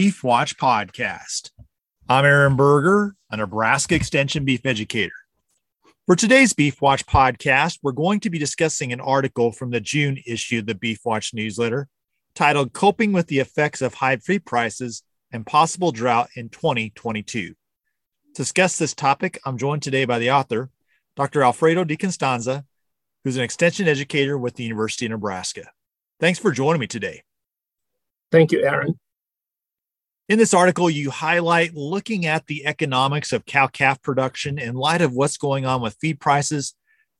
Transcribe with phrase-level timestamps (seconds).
[0.00, 1.50] Beef Watch podcast.
[2.08, 5.10] I'm Aaron Berger, a Nebraska Extension beef educator.
[6.06, 10.22] For today's Beef Watch podcast, we're going to be discussing an article from the June
[10.24, 11.88] issue of the Beef Watch newsletter
[12.36, 17.48] titled Coping with the Effects of High Feed Prices and Possible Drought in 2022.
[17.48, 17.54] To
[18.36, 20.70] discuss this topic, I'm joined today by the author,
[21.16, 21.42] Dr.
[21.42, 22.62] Alfredo DiCostanzo,
[23.24, 25.72] who's an extension educator with the University of Nebraska.
[26.20, 27.24] Thanks for joining me today.
[28.30, 28.96] Thank you, Aaron.
[30.28, 35.00] In this article, you highlight looking at the economics of cow calf production in light
[35.00, 36.74] of what's going on with feed prices,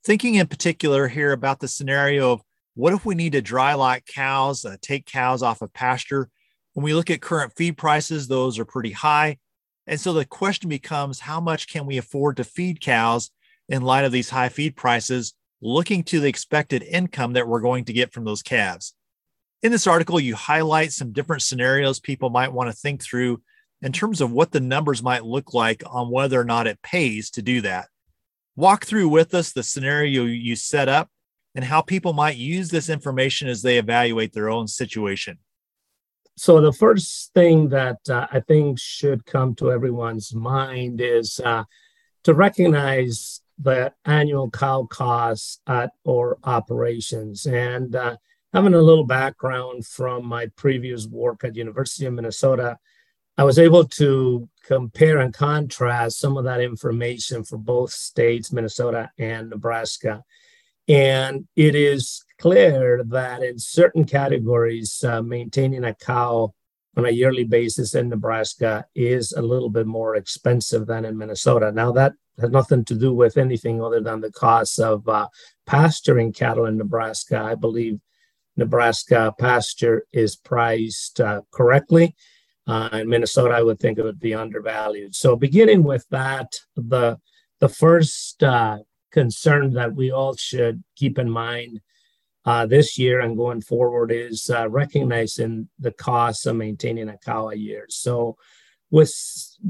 [0.05, 2.43] thinking in particular here about the scenario of
[2.75, 6.29] what if we need to dry lot cows, uh, take cows off of pasture?
[6.75, 9.39] When we look at current feed prices, those are pretty high.
[9.87, 13.31] And so the question becomes how much can we afford to feed cows
[13.71, 15.33] in light of these high feed prices,
[15.63, 18.93] looking to the expected income that we're going to get from those calves?
[19.63, 23.43] In this article, you highlight some different scenarios people might want to think through
[23.83, 27.31] in terms of what the numbers might look like on whether or not it pays
[27.31, 27.89] to do that.
[28.55, 31.09] Walk through with us the scenario you set up
[31.55, 35.39] and how people might use this information as they evaluate their own situation.
[36.37, 41.65] So, the first thing that uh, I think should come to everyone's mind is uh,
[42.23, 47.45] to recognize the annual cow costs at or operations.
[47.45, 48.17] And uh,
[48.53, 52.79] having a little background from my previous work at University of Minnesota,
[53.37, 59.11] I was able to compare and contrast some of that information for both states, Minnesota
[59.19, 60.25] and Nebraska.
[60.89, 66.55] And it is clear that in certain categories, uh, maintaining a cow
[66.97, 71.71] on a yearly basis in Nebraska is a little bit more expensive than in Minnesota.
[71.71, 75.29] Now, that has nothing to do with anything other than the cost of uh,
[75.67, 77.39] pasturing cattle in Nebraska.
[77.39, 78.01] I believe
[78.59, 82.15] Nebraska pasture is priced uh, correctly.
[82.67, 85.15] Uh, in Minnesota, I would think it would be undervalued.
[85.15, 87.19] So, beginning with that, the
[87.61, 88.79] the first uh,
[89.11, 91.81] concern that we all should keep in mind
[92.45, 97.49] uh, this year and going forward is uh, recognizing the cost of maintaining a cow
[97.49, 97.87] a year.
[97.89, 98.37] So,
[98.91, 99.15] with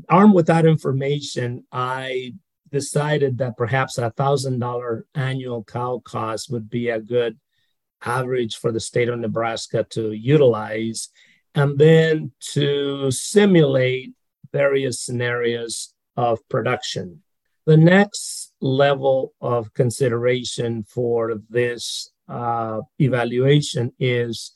[0.08, 2.34] armed with that information, I
[2.72, 7.38] decided that perhaps a thousand dollar annual cow cost would be a good
[8.04, 11.08] average for the state of Nebraska to utilize,
[11.54, 14.12] and then to simulate
[14.52, 17.22] various scenarios of production.
[17.66, 24.52] The next level of consideration for this uh, evaluation is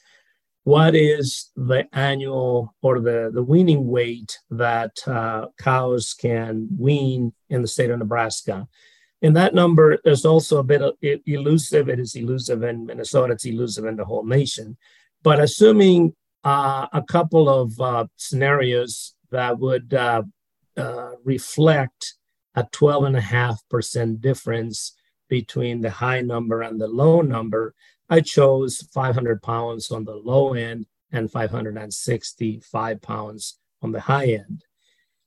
[0.64, 7.62] what is the annual or the, the weaning weight that uh, cows can wean in
[7.62, 8.68] the state of Nebraska.
[9.22, 10.82] And that number is also a bit
[11.26, 11.88] elusive.
[11.88, 14.76] It is elusive in Minnesota, it's elusive in the whole nation.
[15.22, 20.22] But assuming uh, a couple of uh, scenarios that would uh,
[20.76, 22.14] uh reflect
[22.54, 24.94] a 12.5% difference
[25.28, 27.74] between the high number and the low number,
[28.10, 34.64] I chose 500 pounds on the low end and 565 pounds on the high end.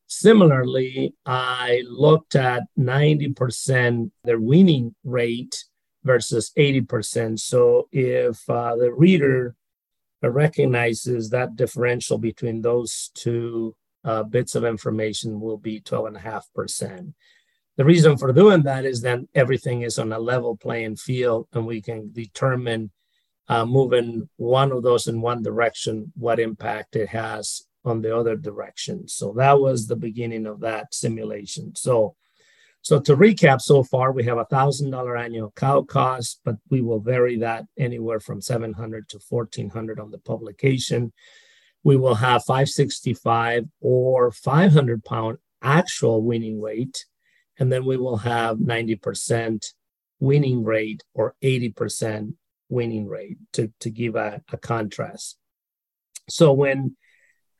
[0.08, 5.66] Similarly, I looked at 90% their weaning rate
[6.04, 7.40] versus 80%.
[7.40, 9.56] So if uh, the reader
[10.22, 17.14] recognizes that differential between those two uh, bits of information will be 12.5%.
[17.78, 21.66] The reason for doing that is that everything is on a level playing field and
[21.66, 22.92] we can determine
[23.48, 28.36] uh, moving one of those in one direction, what impact it has on the other
[28.36, 29.08] direction.
[29.08, 31.76] So that was the beginning of that simulation.
[31.76, 32.16] So,
[32.82, 36.82] so to recap, so far we have a thousand dollar annual cow cost, but we
[36.82, 41.14] will vary that anywhere from 700 to 1400 on the publication.
[41.84, 47.06] We will have 565 or 500 pound actual weaning weight,
[47.60, 49.66] and then we will have 90%
[50.20, 52.34] weaning rate or 80%
[52.70, 55.38] weaning rate to, to give a, a contrast.
[56.30, 56.96] So when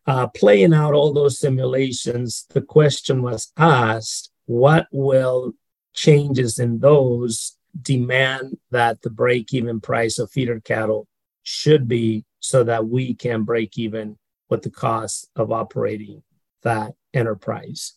[0.08, 5.54] uh, playing out all those simulations, the question was asked what will
[5.94, 11.08] changes in those demand that the break even price of feeder cattle
[11.44, 14.18] should be so that we can break even
[14.50, 16.22] with the cost of operating
[16.62, 17.94] that enterprise.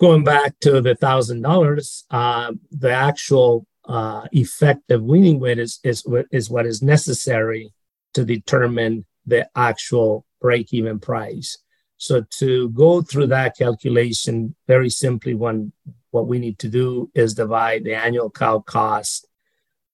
[0.00, 6.04] Going back to the thousand dollars, uh, the actual uh, effective weaning weight is, is,
[6.32, 7.72] is what is necessary
[8.14, 11.56] to determine the actual break even price.
[11.96, 15.72] So to go through that calculation, very simply, one
[16.10, 19.26] what we need to do is divide the annual cow cost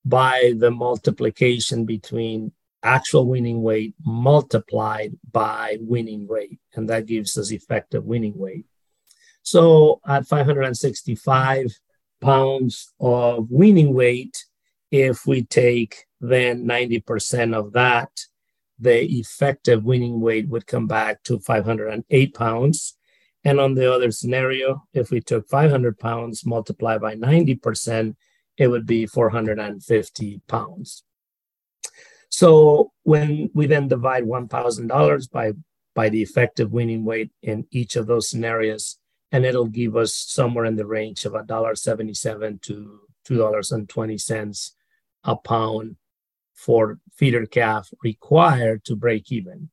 [0.04, 2.50] by the multiplication between
[2.82, 8.66] actual weaning weight multiplied by weaning rate, and that gives us effective weaning weight.
[9.42, 11.78] So at 565
[12.20, 14.44] pounds of weaning weight,
[14.90, 18.10] if we take then 90% of that,
[18.80, 22.96] the effective weaning weight would come back to 508 pounds.
[23.44, 28.16] And on the other scenario, if we took 500 pounds multiplied by 90%,
[28.56, 31.04] it would be 450 pounds.
[32.28, 35.52] So when we then divide $1,000 by,
[35.94, 38.98] by the effective weaning weight in each of those scenarios,
[39.32, 44.70] and it'll give us somewhere in the range of $1.77 to $2.20
[45.24, 45.96] a pound
[46.60, 49.70] for feeder calf required to break even.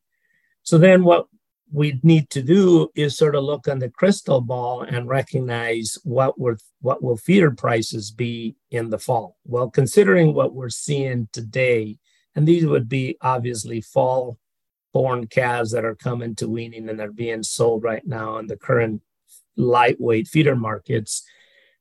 [0.63, 1.27] So then what
[1.71, 6.39] we need to do is sort of look on the crystal ball and recognize what
[6.39, 9.37] will what will feeder prices be in the fall.
[9.43, 11.97] Well, considering what we're seeing today,
[12.35, 14.37] and these would be obviously fall
[14.93, 18.55] born calves that are coming to weaning and are being sold right now in the
[18.55, 19.01] current
[19.57, 21.23] lightweight feeder markets,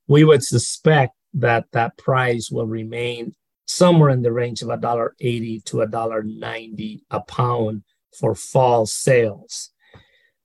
[0.08, 3.34] we would suspect that that price will remain
[3.66, 7.82] somewhere in the range of $1.80 to $1.90 a pound
[8.18, 9.70] for fall sales.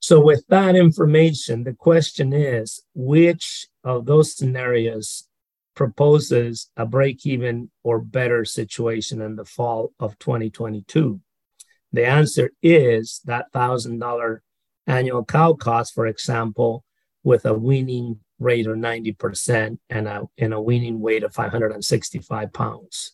[0.00, 5.28] So, with that information, the question is which of those scenarios
[5.74, 11.20] proposes a break even or better situation in the fall of 2022?
[11.92, 14.38] The answer is that $1,000
[14.86, 16.84] annual cow cost, for example,
[17.22, 23.12] with a weaning rate of 90% and a, and a weaning weight of 565 pounds.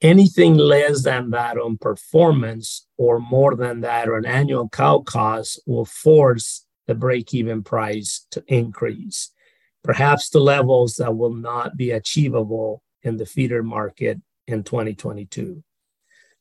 [0.00, 5.84] Anything less than that on performance or more than that on annual cow cost will
[5.84, 9.30] force the break even price to increase,
[9.82, 15.62] perhaps to levels that will not be achievable in the feeder market in 2022.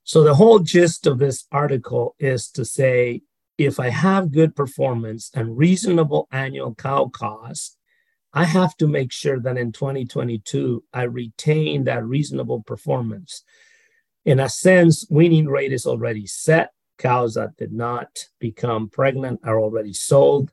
[0.03, 3.21] So, the whole gist of this article is to say
[3.57, 7.77] if I have good performance and reasonable annual cow costs,
[8.33, 13.43] I have to make sure that in 2022 I retain that reasonable performance.
[14.25, 16.71] In a sense, weaning rate is already set.
[16.97, 20.51] Cows that did not become pregnant are already sold.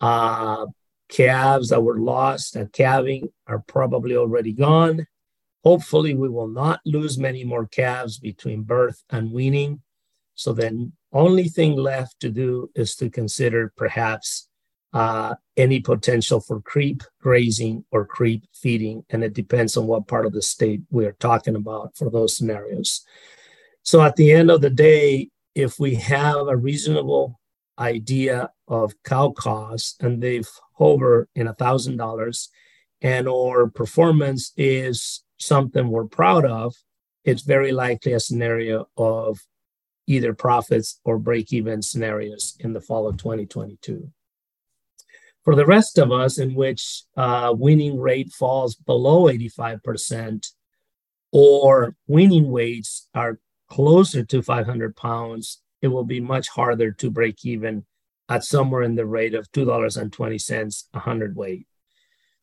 [0.00, 0.66] Uh,
[1.08, 5.06] calves that were lost at calving are probably already gone.
[5.64, 9.82] Hopefully, we will not lose many more calves between birth and weaning.
[10.34, 14.48] So then only thing left to do is to consider perhaps
[14.92, 19.04] uh, any potential for creep grazing or creep feeding.
[19.10, 23.02] And it depends on what part of the state we're talking about for those scenarios.
[23.82, 27.40] So at the end of the day, if we have a reasonable
[27.78, 32.48] idea of cow costs and they've hover in a thousand dollars
[33.00, 36.74] and or performance is something we're proud of,
[37.24, 39.38] it's very likely a scenario of
[40.06, 44.10] either profits or break even scenarios in the fall of 2022.
[45.44, 50.46] For the rest of us, in which uh, weaning rate falls below 85%,
[51.32, 53.38] or weaning weights are
[53.68, 57.86] closer to 500 pounds, it will be much harder to break even
[58.28, 61.66] at somewhere in the rate of $2.20 a hundred weight.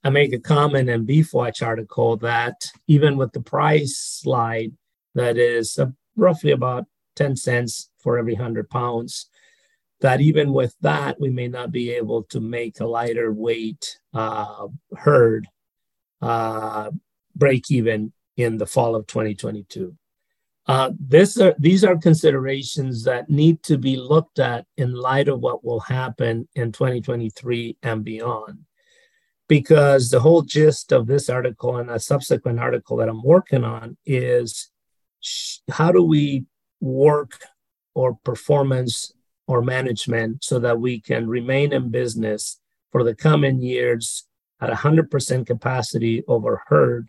[0.04, 2.56] I make a comment in Beef Watch article that
[2.88, 4.74] even with the price slide
[5.16, 9.30] that is uh, roughly about 10 cents for every 100 pounds.
[10.02, 14.68] That even with that, we may not be able to make a lighter weight uh,
[14.96, 15.48] herd
[16.22, 16.92] uh,
[17.36, 19.96] break even in the fall of 2022.
[20.68, 25.40] Uh, this are, these are considerations that need to be looked at in light of
[25.40, 28.60] what will happen in 2023 and beyond.
[29.48, 33.96] Because the whole gist of this article and a subsequent article that I'm working on
[34.06, 34.70] is
[35.72, 36.46] how do we
[36.82, 37.40] work
[37.96, 39.14] or performance
[39.48, 42.60] or management so that we can remain in business
[42.92, 44.26] for the coming years
[44.60, 47.08] at 100% capacity over herd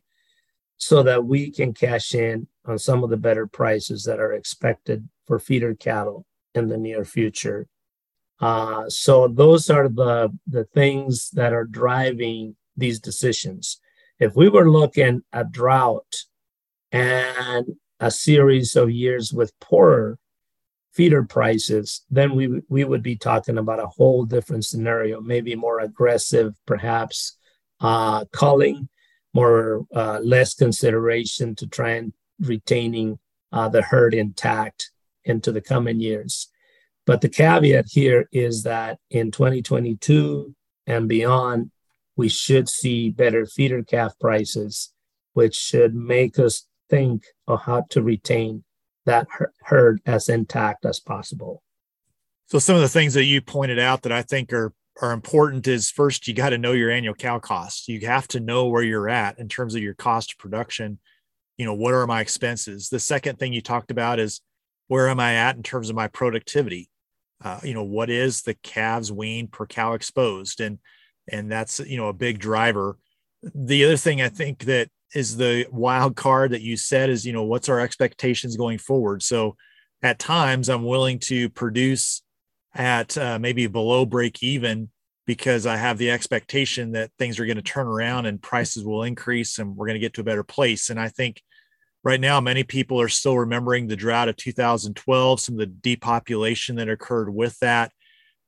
[0.77, 5.09] so that we can cash in on some of the better prices that are expected
[5.27, 7.67] for feeder cattle in the near future.
[8.41, 13.81] Uh, so those are the, the things that are driving these decisions.
[14.21, 16.25] If we were looking at drought
[16.93, 17.67] and
[17.99, 20.19] a series of years with poorer
[20.99, 25.79] feeder prices, then we we would be talking about a whole different scenario, maybe more
[25.79, 27.39] aggressive, perhaps
[27.81, 28.89] uh, culling,
[29.33, 33.17] more uh, less consideration to try and retaining
[33.53, 34.91] uh, the herd intact
[35.25, 36.49] into the coming years.
[37.07, 40.53] But the caveat here is that in 2022
[40.89, 41.71] and beyond,
[42.17, 44.93] we should see better feeder calf prices,
[45.35, 48.65] which should make us think of how to retain
[49.09, 49.27] that
[49.63, 51.63] herd as intact as possible.
[52.47, 55.69] So some of the things that you pointed out that I think are are important
[55.69, 57.89] is first you got to know your annual cow costs.
[57.89, 60.99] You have to know where you're at in terms of your cost of production.
[61.57, 62.89] You know, what are my expenses?
[62.89, 64.41] The second thing you talked about is
[64.89, 66.89] where am I at in terms of my productivity?
[67.43, 70.61] Uh, you know, what is the calves wean per cow exposed?
[70.61, 70.79] And
[71.31, 72.99] and that's you know a big driver.
[73.55, 77.33] The other thing I think that is the wild card that you said is you
[77.33, 79.23] know what's our expectations going forward.
[79.23, 79.57] So
[80.03, 82.23] at times I'm willing to produce
[82.75, 84.91] at uh, maybe below break even
[85.27, 89.03] because I have the expectation that things are going to turn around and prices will
[89.03, 90.89] increase and we're going to get to a better place.
[90.89, 91.43] And I think
[92.05, 96.77] right now many people are still remembering the drought of 2012 some of the depopulation
[96.77, 97.93] that occurred with that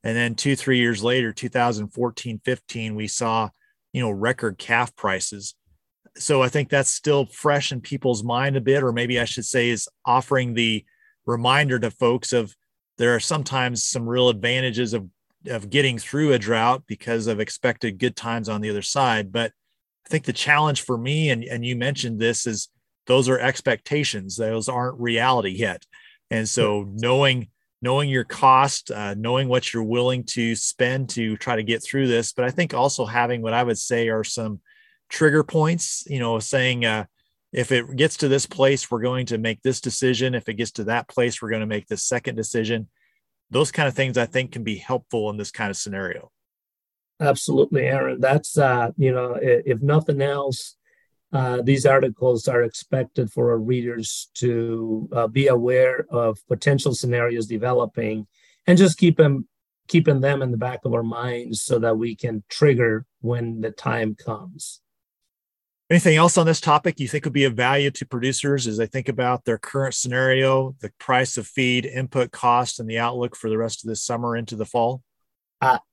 [0.05, 3.49] and then two three years later 2014 15 we saw
[3.93, 5.55] you know record calf prices
[6.17, 9.45] so i think that's still fresh in people's mind a bit or maybe i should
[9.45, 10.85] say is offering the
[11.27, 12.55] reminder to folks of
[12.99, 15.09] there are sometimes some real advantages of
[15.49, 19.33] of getting through a drought because of expected good times on the other side.
[19.33, 19.53] But
[20.07, 22.69] i think the challenge for me and, and you mentioned this is
[23.07, 24.37] those are expectations.
[24.37, 25.85] Those aren't reality yet.
[26.31, 27.49] And so knowing
[27.83, 32.07] knowing your cost uh, knowing what you're willing to spend to try to get through
[32.07, 34.61] this but i think also having what i would say are some
[35.11, 37.05] trigger points you know saying uh,
[37.53, 40.35] if it gets to this place we're going to make this decision.
[40.35, 42.89] If it gets to that place we're going to make this second decision.
[43.51, 46.31] Those kind of things i think can be helpful in this kind of scenario.
[47.21, 48.21] Absolutely aaron.
[48.21, 50.77] That's uh you know if nothing else
[51.33, 57.47] uh, these articles are expected for our readers to uh, be aware of potential scenarios
[57.47, 58.27] developing
[58.67, 59.47] and just keep them
[59.87, 63.71] keeping them in the back of our minds so that we can trigger when the
[63.71, 64.81] time comes
[65.91, 68.87] anything else on this topic you think would be of value to producers as they
[68.87, 73.51] think about their current scenario the price of feed input cost and the outlook for
[73.51, 75.03] the rest of this summer into the fall?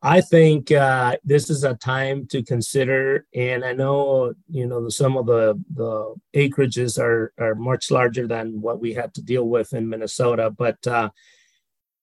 [0.01, 5.17] I think uh, this is a time to consider, and I know you know some
[5.17, 9.73] of the the acreages are are much larger than what we had to deal with
[9.73, 11.09] in Minnesota, but uh,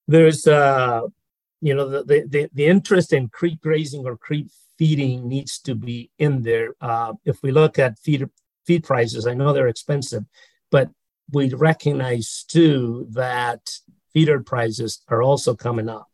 [0.06, 1.02] there's uh,
[1.62, 4.48] you know the, the the interest in creep grazing or creep
[4.78, 6.74] feeding needs to be in there.
[6.80, 8.28] Uh, if we look at feed
[8.66, 10.24] feed prices, I know they're expensive,
[10.70, 10.90] but
[11.32, 13.60] we recognize too that
[14.12, 16.08] feeder prices are also coming up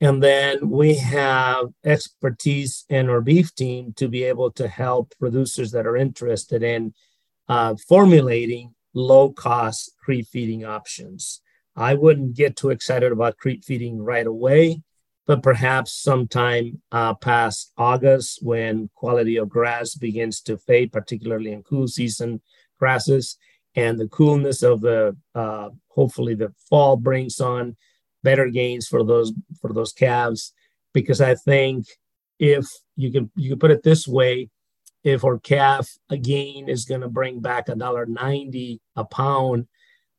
[0.00, 5.72] and then we have expertise in our beef team to be able to help producers
[5.72, 6.94] that are interested in
[7.48, 11.42] uh, formulating low cost creep feeding options.
[11.76, 14.82] I wouldn't get too excited about creep feeding right away,
[15.30, 21.62] but perhaps sometime uh, past August when quality of grass begins to fade, particularly in
[21.62, 22.40] cool season
[22.80, 23.38] grasses,
[23.76, 27.76] and the coolness of the uh, hopefully the fall brings on
[28.24, 30.52] better gains for those for those calves.
[30.92, 31.86] Because I think
[32.40, 34.48] if you can you can put it this way,
[35.04, 39.68] if our calf again is going to bring back a dollar ninety a pound,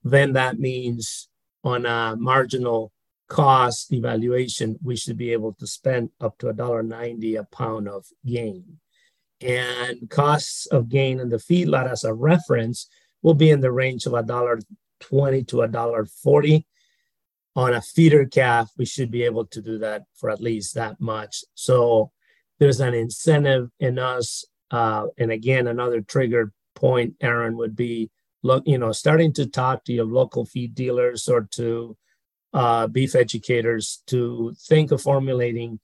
[0.05, 1.27] then that means
[1.65, 2.93] on a marginal
[3.31, 7.87] cost evaluation, we should be able to spend up to a dollar ninety a pound
[7.87, 8.63] of gain.
[9.39, 12.87] And costs of gain in the feedlot as a reference
[13.23, 14.59] will be in the range of a dollar
[14.99, 16.67] twenty to a dollar forty
[17.55, 20.99] on a feeder calf, we should be able to do that for at least that
[20.99, 21.43] much.
[21.53, 22.11] So
[22.59, 24.45] there's an incentive in us.
[24.71, 28.09] Uh, and again, another trigger point, Aaron, would be
[28.43, 31.97] look, you know, starting to talk to your local feed dealers or to
[32.53, 35.79] uh, beef educators to think of formulating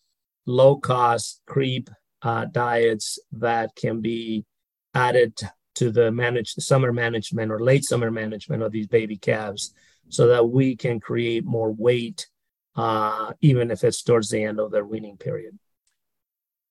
[0.45, 1.89] low cost creep
[2.21, 4.45] uh, diets that can be
[4.93, 5.37] added
[5.75, 9.73] to the managed summer management or late summer management of these baby calves
[10.09, 12.27] so that we can create more weight,
[12.75, 15.57] uh, even if it's towards the end of their weaning period.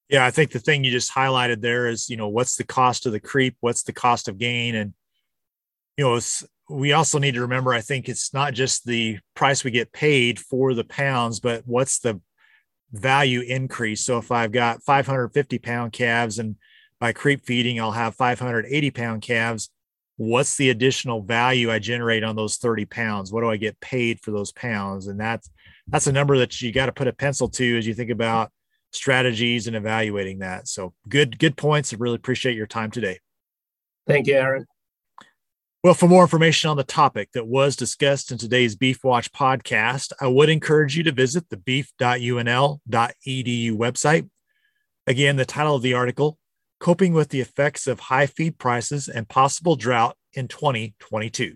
[0.09, 3.07] Yeah, I think the thing you just highlighted there is, you know, what's the cost
[3.07, 3.57] of the creep?
[3.61, 4.75] What's the cost of gain?
[4.75, 4.95] And,
[5.97, 6.19] you know,
[6.69, 10.39] we also need to remember, I think it's not just the price we get paid
[10.41, 12.21] for the pounds, but what's the
[12.93, 14.05] value increase.
[14.05, 16.57] So if I've got 550 pound calves and
[16.99, 19.71] by creep feeding, I'll have 580 pound calves
[20.17, 23.33] what's the additional value I generate on those 30 pounds?
[23.33, 25.07] What do I get paid for those pounds?
[25.07, 25.51] And that's
[25.89, 28.51] that's a number that you got to put a pencil to as you think about
[28.93, 30.67] strategies and evaluating that.
[30.69, 31.93] So good, good points.
[31.93, 33.21] I really appreciate your time today.
[34.07, 34.67] Thank you, Aaron.
[35.85, 40.13] Well, for more information on the topic that was discussed in today's Beef Watch podcast,
[40.21, 42.81] I would encourage you to visit the beef.unl.edu
[43.73, 44.29] website.
[45.07, 46.39] Again, the title of the article
[46.81, 51.55] coping with the effects of high feed prices and possible drought in 2022.